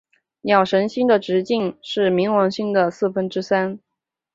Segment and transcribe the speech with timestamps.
[0.41, 3.77] 鸟神星的直径大约是冥王星的四分之三。